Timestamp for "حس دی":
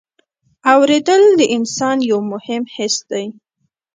2.75-3.25